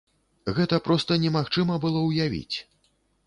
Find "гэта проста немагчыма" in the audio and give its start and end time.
0.59-1.77